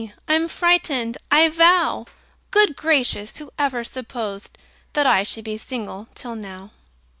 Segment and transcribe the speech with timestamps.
[0.27, 2.07] I'm frightened, I vow!
[2.49, 3.37] Good gracious!
[3.37, 4.57] who ever supposed
[4.93, 6.71] That I should be single till now?